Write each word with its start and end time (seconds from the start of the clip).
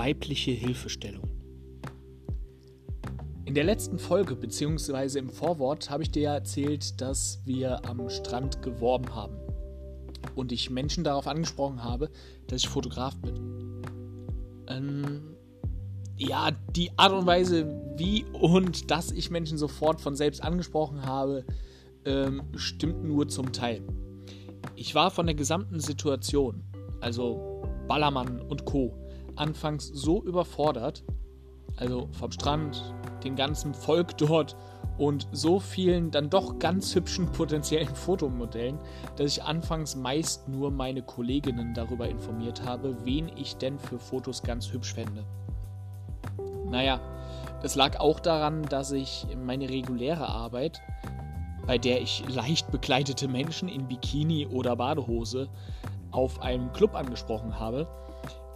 weibliche 0.00 0.52
Hilfestellung. 0.52 1.28
In 3.44 3.54
der 3.54 3.64
letzten 3.64 3.98
Folge 3.98 4.34
bzw. 4.34 5.18
im 5.18 5.28
Vorwort 5.28 5.90
habe 5.90 6.02
ich 6.02 6.10
dir 6.10 6.22
ja 6.22 6.34
erzählt, 6.34 7.02
dass 7.02 7.42
wir 7.44 7.84
am 7.84 8.08
Strand 8.08 8.62
geworben 8.62 9.14
haben 9.14 9.36
und 10.36 10.52
ich 10.52 10.70
Menschen 10.70 11.04
darauf 11.04 11.26
angesprochen 11.26 11.84
habe, 11.84 12.08
dass 12.46 12.62
ich 12.62 12.68
Fotograf 12.70 13.14
bin. 13.18 13.82
Ähm, 14.68 15.36
ja, 16.16 16.50
die 16.74 16.96
Art 16.96 17.12
und 17.12 17.26
Weise, 17.26 17.66
wie 17.96 18.24
und 18.32 18.90
dass 18.90 19.12
ich 19.12 19.30
Menschen 19.30 19.58
sofort 19.58 20.00
von 20.00 20.16
selbst 20.16 20.42
angesprochen 20.42 21.04
habe, 21.04 21.44
ähm, 22.06 22.44
stimmt 22.56 23.04
nur 23.04 23.28
zum 23.28 23.52
Teil. 23.52 23.82
Ich 24.76 24.94
war 24.94 25.10
von 25.10 25.26
der 25.26 25.34
gesamten 25.34 25.78
Situation, 25.78 26.64
also 27.02 27.64
Ballermann 27.86 28.40
und 28.40 28.64
Co., 28.64 29.09
anfangs 29.40 29.88
so 29.88 30.22
überfordert, 30.22 31.04
also 31.76 32.08
vom 32.12 32.30
Strand, 32.30 32.94
dem 33.24 33.36
ganzen 33.36 33.74
Volk 33.74 34.16
dort 34.18 34.56
und 34.98 35.26
so 35.32 35.58
vielen 35.58 36.10
dann 36.10 36.28
doch 36.28 36.58
ganz 36.58 36.94
hübschen 36.94 37.32
potenziellen 37.32 37.94
Fotomodellen, 37.94 38.78
dass 39.16 39.32
ich 39.32 39.42
anfangs 39.42 39.96
meist 39.96 40.46
nur 40.46 40.70
meine 40.70 41.02
Kolleginnen 41.02 41.72
darüber 41.74 42.08
informiert 42.08 42.64
habe, 42.64 42.94
wen 43.04 43.30
ich 43.34 43.56
denn 43.56 43.78
für 43.78 43.98
Fotos 43.98 44.42
ganz 44.42 44.70
hübsch 44.72 44.92
fände. 44.92 45.24
Naja, 46.66 47.00
das 47.62 47.74
lag 47.74 47.98
auch 47.98 48.20
daran, 48.20 48.62
dass 48.62 48.92
ich 48.92 49.26
meine 49.42 49.68
reguläre 49.70 50.28
Arbeit, 50.28 50.80
bei 51.66 51.78
der 51.78 52.00
ich 52.02 52.24
leicht 52.28 52.70
bekleidete 52.70 53.26
Menschen 53.26 53.68
in 53.68 53.88
Bikini 53.88 54.46
oder 54.46 54.76
Badehose 54.76 55.48
auf 56.10 56.42
einem 56.42 56.72
Club 56.72 56.94
angesprochen 56.94 57.58
habe, 57.58 57.86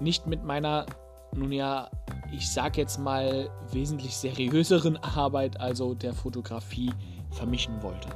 nicht 0.00 0.26
mit 0.26 0.44
meiner, 0.44 0.86
nun 1.34 1.52
ja, 1.52 1.90
ich 2.32 2.50
sag 2.50 2.76
jetzt 2.76 2.98
mal, 2.98 3.50
wesentlich 3.70 4.16
seriöseren 4.16 4.96
Arbeit, 4.96 5.60
also 5.60 5.94
der 5.94 6.12
Fotografie, 6.12 6.92
vermischen 7.30 7.82
wollte. 7.82 8.08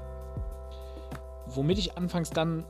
Womit 1.46 1.78
ich 1.78 1.96
anfangs 1.96 2.30
dann 2.30 2.64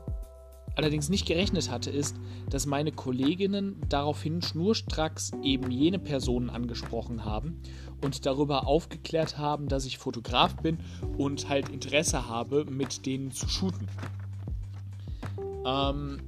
allerdings 0.75 1.09
nicht 1.09 1.27
gerechnet 1.27 1.69
hatte, 1.69 1.89
ist, 1.89 2.15
dass 2.49 2.65
meine 2.65 2.91
Kolleginnen 2.91 3.81
daraufhin 3.89 4.41
schnurstracks 4.41 5.31
eben 5.43 5.69
jene 5.71 5.99
Personen 5.99 6.49
angesprochen 6.49 7.25
haben 7.25 7.61
und 8.01 8.25
darüber 8.25 8.65
aufgeklärt 8.65 9.37
haben, 9.37 9.67
dass 9.67 9.85
ich 9.85 9.97
Fotograf 9.97 10.55
bin 10.57 10.79
und 11.17 11.49
halt 11.49 11.69
Interesse 11.69 12.29
habe, 12.29 12.65
mit 12.65 13.05
denen 13.05 13.31
zu 13.31 13.49
shooten. 13.49 13.87
Ähm, 15.65 16.21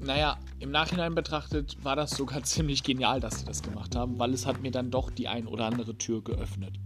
naja, 0.00 0.38
im 0.60 0.70
Nachhinein 0.70 1.14
betrachtet 1.14 1.76
war 1.82 1.96
das 1.96 2.10
sogar 2.10 2.42
ziemlich 2.44 2.82
genial, 2.82 3.20
dass 3.20 3.40
sie 3.40 3.44
das 3.44 3.62
gemacht 3.62 3.96
haben, 3.96 4.18
weil 4.18 4.32
es 4.32 4.46
hat 4.46 4.62
mir 4.62 4.70
dann 4.70 4.90
doch 4.90 5.10
die 5.10 5.28
ein 5.28 5.46
oder 5.46 5.66
andere 5.66 5.96
Tür 5.96 6.22
geöffnet. 6.22 6.78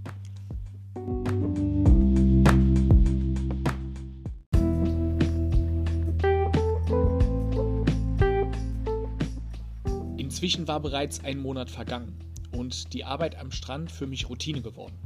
Inzwischen 10.16 10.66
war 10.66 10.80
bereits 10.80 11.22
ein 11.22 11.38
Monat 11.38 11.70
vergangen 11.70 12.18
und 12.50 12.92
die 12.94 13.04
Arbeit 13.04 13.38
am 13.38 13.52
Strand 13.52 13.92
für 13.92 14.06
mich 14.06 14.28
Routine 14.28 14.60
geworden. 14.60 14.98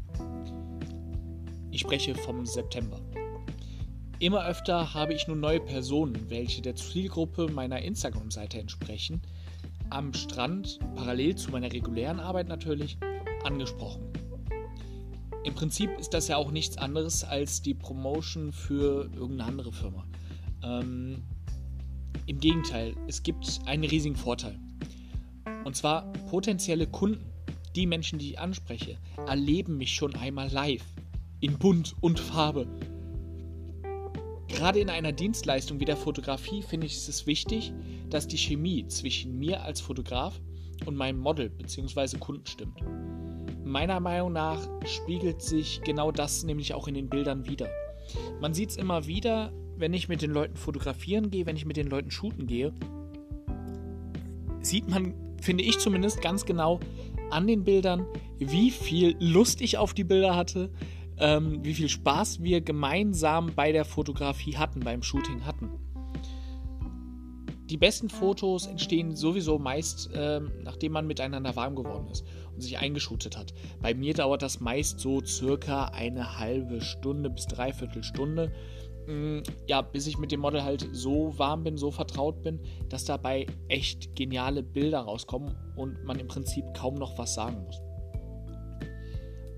Ich 1.70 1.80
spreche 1.82 2.14
vom 2.14 2.46
September. 2.46 2.98
Immer 4.18 4.46
öfter 4.46 4.94
habe 4.94 5.12
ich 5.12 5.28
nun 5.28 5.40
neue 5.40 5.60
Personen, 5.60 6.30
welche 6.30 6.62
der 6.62 6.74
Zielgruppe 6.74 7.48
meiner 7.48 7.82
Instagram-Seite 7.82 8.58
entsprechen, 8.58 9.20
am 9.90 10.14
Strand, 10.14 10.78
parallel 10.94 11.34
zu 11.34 11.50
meiner 11.50 11.70
regulären 11.70 12.18
Arbeit 12.18 12.48
natürlich, 12.48 12.96
angesprochen. 13.44 14.10
Im 15.44 15.54
Prinzip 15.54 15.90
ist 15.98 16.14
das 16.14 16.28
ja 16.28 16.38
auch 16.38 16.50
nichts 16.50 16.78
anderes 16.78 17.24
als 17.24 17.60
die 17.60 17.74
Promotion 17.74 18.52
für 18.52 19.10
irgendeine 19.14 19.50
andere 19.50 19.72
Firma. 19.72 20.06
Ähm, 20.62 21.22
Im 22.26 22.40
Gegenteil, 22.40 22.96
es 23.06 23.22
gibt 23.22 23.60
einen 23.66 23.84
riesigen 23.84 24.16
Vorteil. 24.16 24.58
Und 25.64 25.76
zwar 25.76 26.10
potenzielle 26.30 26.86
Kunden, 26.86 27.22
die 27.76 27.86
Menschen, 27.86 28.18
die 28.18 28.30
ich 28.30 28.38
anspreche, 28.38 28.96
erleben 29.26 29.76
mich 29.76 29.94
schon 29.94 30.16
einmal 30.16 30.50
live. 30.50 30.84
In 31.40 31.58
Bunt 31.58 31.94
und 32.00 32.18
Farbe 32.18 32.66
Gerade 34.56 34.80
in 34.80 34.88
einer 34.88 35.12
Dienstleistung 35.12 35.80
wie 35.80 35.84
der 35.84 35.98
Fotografie 35.98 36.62
finde 36.62 36.86
ich 36.86 36.96
es 36.96 37.26
wichtig, 37.26 37.74
dass 38.08 38.26
die 38.26 38.38
Chemie 38.38 38.86
zwischen 38.86 39.38
mir 39.38 39.62
als 39.62 39.82
Fotograf 39.82 40.40
und 40.86 40.96
meinem 40.96 41.18
Model 41.18 41.50
bzw. 41.50 42.16
Kunden 42.16 42.46
stimmt. 42.46 42.80
Meiner 43.66 44.00
Meinung 44.00 44.32
nach 44.32 44.66
spiegelt 44.86 45.42
sich 45.42 45.82
genau 45.82 46.10
das 46.10 46.42
nämlich 46.42 46.72
auch 46.72 46.88
in 46.88 46.94
den 46.94 47.10
Bildern 47.10 47.46
wieder. 47.46 47.68
Man 48.40 48.54
sieht 48.54 48.70
es 48.70 48.76
immer 48.78 49.06
wieder, 49.06 49.52
wenn 49.76 49.92
ich 49.92 50.08
mit 50.08 50.22
den 50.22 50.30
Leuten 50.30 50.56
fotografieren 50.56 51.30
gehe, 51.30 51.44
wenn 51.44 51.56
ich 51.56 51.66
mit 51.66 51.76
den 51.76 51.88
Leuten 51.88 52.10
shooten 52.10 52.46
gehe, 52.46 52.72
sieht 54.62 54.88
man, 54.88 55.12
finde 55.38 55.64
ich 55.64 55.78
zumindest, 55.80 56.22
ganz 56.22 56.46
genau 56.46 56.80
an 57.30 57.46
den 57.46 57.62
Bildern, 57.62 58.06
wie 58.38 58.70
viel 58.70 59.16
Lust 59.20 59.60
ich 59.60 59.76
auf 59.76 59.92
die 59.92 60.04
Bilder 60.04 60.34
hatte, 60.34 60.70
ähm, 61.18 61.64
wie 61.64 61.74
viel 61.74 61.88
Spaß 61.88 62.42
wir 62.42 62.60
gemeinsam 62.60 63.52
bei 63.54 63.72
der 63.72 63.84
Fotografie 63.84 64.56
hatten, 64.56 64.80
beim 64.80 65.02
Shooting 65.02 65.44
hatten. 65.44 65.70
Die 67.70 67.76
besten 67.76 68.08
Fotos 68.08 68.66
entstehen 68.66 69.16
sowieso 69.16 69.58
meist, 69.58 70.10
ähm, 70.14 70.52
nachdem 70.62 70.92
man 70.92 71.06
miteinander 71.06 71.56
warm 71.56 71.74
geworden 71.74 72.06
ist 72.08 72.24
und 72.54 72.60
sich 72.60 72.78
eingeschootet 72.78 73.36
hat. 73.36 73.54
Bei 73.82 73.92
mir 73.92 74.14
dauert 74.14 74.42
das 74.42 74.60
meist 74.60 75.00
so 75.00 75.20
circa 75.24 75.86
eine 75.86 76.38
halbe 76.38 76.80
Stunde 76.80 77.28
bis 77.28 77.46
dreiviertel 77.46 78.04
Stunde. 78.04 78.52
Mm, 79.08 79.40
ja, 79.66 79.82
bis 79.82 80.06
ich 80.06 80.16
mit 80.16 80.30
dem 80.30 80.40
Model 80.40 80.62
halt 80.62 80.88
so 80.92 81.36
warm 81.38 81.64
bin, 81.64 81.76
so 81.76 81.90
vertraut 81.90 82.40
bin, 82.44 82.60
dass 82.88 83.04
dabei 83.04 83.46
echt 83.66 84.14
geniale 84.14 84.62
Bilder 84.62 85.00
rauskommen 85.00 85.56
und 85.74 86.04
man 86.04 86.20
im 86.20 86.28
Prinzip 86.28 86.64
kaum 86.72 86.94
noch 86.94 87.18
was 87.18 87.34
sagen 87.34 87.64
muss. 87.64 87.80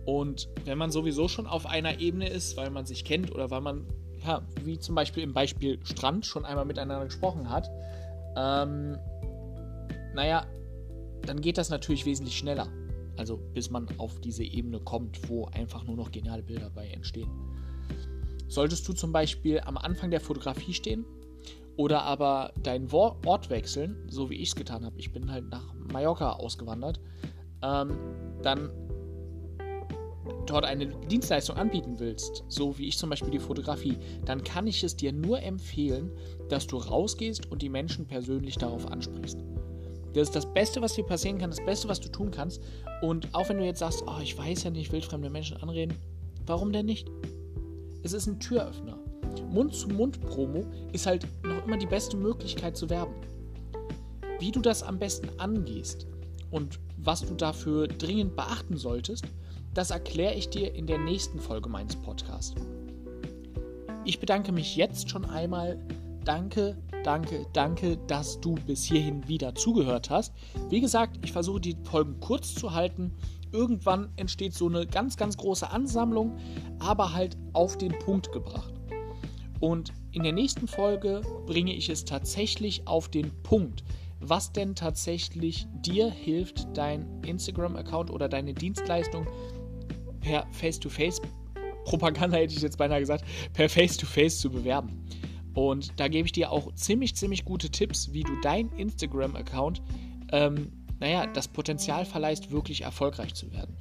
Und 0.08 0.48
wenn 0.64 0.78
man 0.78 0.90
sowieso 0.90 1.28
schon 1.28 1.46
auf 1.46 1.66
einer 1.66 2.00
Ebene 2.00 2.30
ist, 2.30 2.56
weil 2.56 2.70
man 2.70 2.86
sich 2.86 3.04
kennt 3.04 3.30
oder 3.30 3.50
weil 3.50 3.60
man, 3.60 3.84
ja, 4.26 4.40
wie 4.64 4.78
zum 4.78 4.94
Beispiel 4.94 5.22
im 5.22 5.34
Beispiel 5.34 5.78
Strand 5.84 6.24
schon 6.24 6.46
einmal 6.46 6.64
miteinander 6.64 7.04
gesprochen 7.04 7.50
hat, 7.50 7.68
ähm, 8.34 8.96
naja, 10.14 10.46
dann 11.26 11.42
geht 11.42 11.58
das 11.58 11.68
natürlich 11.68 12.06
wesentlich 12.06 12.38
schneller. 12.38 12.68
Also 13.18 13.36
bis 13.36 13.68
man 13.68 13.86
auf 13.98 14.18
diese 14.22 14.44
Ebene 14.44 14.80
kommt, 14.80 15.28
wo 15.28 15.44
einfach 15.48 15.84
nur 15.84 15.96
noch 15.96 16.10
geniale 16.10 16.42
Bilder 16.42 16.70
bei 16.70 16.88
entstehen. 16.88 17.28
Solltest 18.48 18.88
du 18.88 18.94
zum 18.94 19.12
Beispiel 19.12 19.60
am 19.60 19.76
Anfang 19.76 20.10
der 20.10 20.22
Fotografie 20.22 20.72
stehen 20.72 21.04
oder 21.76 22.04
aber 22.04 22.54
deinen 22.62 22.90
Ort 22.92 23.50
wechseln, 23.50 24.08
so 24.08 24.30
wie 24.30 24.36
ich 24.36 24.48
es 24.48 24.56
getan 24.56 24.86
habe, 24.86 24.98
ich 24.98 25.12
bin 25.12 25.30
halt 25.30 25.50
nach 25.50 25.74
Mallorca 25.92 26.32
ausgewandert, 26.32 26.98
ähm, 27.62 27.90
dann 28.42 28.70
dort 30.50 30.64
eine 30.64 30.86
Dienstleistung 30.86 31.56
anbieten 31.56 31.98
willst, 31.98 32.44
so 32.48 32.78
wie 32.78 32.88
ich 32.88 32.98
zum 32.98 33.10
Beispiel 33.10 33.30
die 33.30 33.38
Fotografie, 33.38 33.96
dann 34.24 34.42
kann 34.42 34.66
ich 34.66 34.82
es 34.82 34.96
dir 34.96 35.12
nur 35.12 35.42
empfehlen, 35.42 36.10
dass 36.48 36.66
du 36.66 36.76
rausgehst 36.76 37.50
und 37.50 37.62
die 37.62 37.68
Menschen 37.68 38.06
persönlich 38.06 38.56
darauf 38.56 38.90
ansprichst. 38.90 39.38
Das 40.14 40.28
ist 40.28 40.36
das 40.36 40.52
Beste, 40.52 40.80
was 40.80 40.94
dir 40.94 41.04
passieren 41.04 41.38
kann, 41.38 41.50
das 41.50 41.64
Beste, 41.64 41.88
was 41.88 42.00
du 42.00 42.08
tun 42.08 42.30
kannst. 42.30 42.62
Und 43.02 43.28
auch 43.34 43.48
wenn 43.48 43.58
du 43.58 43.64
jetzt 43.64 43.80
sagst, 43.80 44.02
oh, 44.06 44.20
ich 44.22 44.36
weiß 44.36 44.64
ja 44.64 44.70
nicht, 44.70 44.90
wildfremde 44.90 45.30
Menschen 45.30 45.58
anreden, 45.58 45.94
warum 46.46 46.72
denn 46.72 46.86
nicht? 46.86 47.08
Es 48.02 48.12
ist 48.12 48.26
ein 48.26 48.40
Türöffner. 48.40 48.98
Mund-zu-Mund-Promo 49.50 50.66
ist 50.92 51.06
halt 51.06 51.26
noch 51.44 51.66
immer 51.66 51.76
die 51.76 51.86
beste 51.86 52.16
Möglichkeit 52.16 52.76
zu 52.76 52.88
werben. 52.90 53.14
Wie 54.40 54.50
du 54.50 54.60
das 54.60 54.82
am 54.82 54.98
besten 54.98 55.28
angehst 55.38 56.06
und 56.50 56.80
was 56.96 57.20
du 57.20 57.34
dafür 57.34 57.86
dringend 57.86 58.34
beachten 58.36 58.76
solltest, 58.76 59.24
das 59.78 59.92
erkläre 59.92 60.34
ich 60.34 60.50
dir 60.50 60.74
in 60.74 60.88
der 60.88 60.98
nächsten 60.98 61.38
Folge 61.38 61.68
meines 61.68 61.94
Podcasts. 61.94 62.52
Ich 64.04 64.18
bedanke 64.18 64.50
mich 64.50 64.74
jetzt 64.74 65.08
schon 65.08 65.24
einmal. 65.24 65.78
Danke, 66.24 66.76
danke, 67.04 67.46
danke, 67.52 67.96
dass 68.08 68.40
du 68.40 68.56
bis 68.66 68.82
hierhin 68.82 69.28
wieder 69.28 69.54
zugehört 69.54 70.10
hast. 70.10 70.34
Wie 70.68 70.80
gesagt, 70.80 71.20
ich 71.22 71.30
versuche 71.30 71.60
die 71.60 71.76
Folgen 71.84 72.18
kurz 72.18 72.56
zu 72.56 72.74
halten. 72.74 73.14
Irgendwann 73.52 74.08
entsteht 74.16 74.52
so 74.52 74.66
eine 74.66 74.84
ganz, 74.84 75.16
ganz 75.16 75.36
große 75.36 75.70
Ansammlung, 75.70 76.36
aber 76.80 77.14
halt 77.14 77.36
auf 77.52 77.78
den 77.78 77.96
Punkt 78.00 78.32
gebracht. 78.32 78.74
Und 79.60 79.92
in 80.10 80.24
der 80.24 80.32
nächsten 80.32 80.66
Folge 80.66 81.22
bringe 81.46 81.72
ich 81.72 81.88
es 81.88 82.04
tatsächlich 82.04 82.88
auf 82.88 83.08
den 83.10 83.30
Punkt, 83.44 83.84
was 84.18 84.52
denn 84.52 84.74
tatsächlich 84.74 85.68
dir 85.86 86.10
hilft, 86.10 86.66
dein 86.76 87.22
Instagram-Account 87.22 88.10
oder 88.10 88.28
deine 88.28 88.54
Dienstleistung 88.54 89.24
per 90.28 90.46
Face-to-Face-Propaganda 90.52 92.36
hätte 92.36 92.54
ich 92.54 92.60
jetzt 92.60 92.76
beinahe 92.76 93.00
gesagt, 93.00 93.24
per 93.54 93.70
Face-to-Face 93.70 94.36
-face 94.36 94.40
zu 94.40 94.50
bewerben. 94.50 95.06
Und 95.54 95.98
da 95.98 96.08
gebe 96.08 96.26
ich 96.26 96.32
dir 96.32 96.52
auch 96.52 96.74
ziemlich, 96.74 97.16
ziemlich 97.16 97.46
gute 97.46 97.70
Tipps, 97.70 98.12
wie 98.12 98.22
du 98.22 98.38
deinen 98.42 98.70
Instagram-Account 98.72 99.82
ähm, 100.32 100.70
naja, 101.00 101.26
das 101.26 101.48
Potenzial 101.48 102.04
verleihst, 102.04 102.50
wirklich 102.50 102.82
erfolgreich 102.82 103.32
zu 103.34 103.50
werden. 103.52 103.74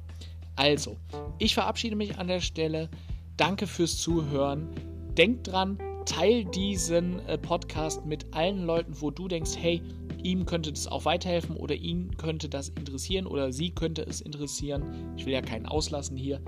Also, 0.56 0.96
ich 1.38 1.52
verabschiede 1.54 1.96
mich 1.96 2.16
an 2.16 2.28
der 2.28 2.40
Stelle. 2.40 2.88
Danke 3.36 3.66
fürs 3.66 3.98
Zuhören. 3.98 4.68
Denkt 5.16 5.48
dran, 5.48 5.78
teil 6.06 6.44
diesen 6.46 7.20
äh, 7.26 7.36
Podcast 7.36 8.06
mit 8.06 8.32
allen 8.34 8.64
Leuten, 8.64 9.00
wo 9.00 9.10
du 9.10 9.28
denkst, 9.28 9.52
hey, 9.60 9.82
ihm 10.22 10.46
könnte 10.46 10.72
das 10.72 10.86
auch 10.86 11.04
weiterhelfen 11.04 11.56
oder 11.56 11.74
ihn 11.74 12.16
könnte 12.16 12.48
das 12.48 12.68
interessieren 12.70 13.26
oder 13.26 13.52
sie 13.52 13.70
könnte 13.70 14.02
es 14.02 14.20
interessieren. 14.20 15.14
Ich 15.16 15.26
will 15.26 15.32
ja 15.32 15.42
keinen 15.42 15.66
auslassen 15.66 16.16
hier. 16.16 16.40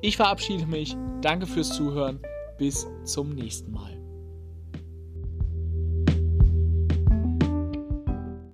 Ich 0.00 0.16
verabschiede 0.16 0.66
mich. 0.66 0.96
Danke 1.20 1.46
fürs 1.46 1.74
Zuhören. 1.74 2.20
Bis 2.58 2.86
zum 3.04 3.30
nächsten 3.30 3.72
Mal. 3.72 4.01